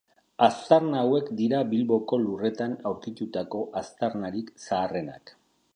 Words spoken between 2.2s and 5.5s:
lurretan aurkitutako aztarnarik zaharrenak.